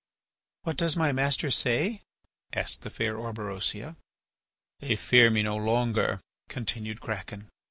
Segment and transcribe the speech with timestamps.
[0.63, 2.01] "What does my master say?"
[2.53, 3.97] asked the fair Orberosia.
[4.79, 7.49] "They fear me no longer," continued Kraken.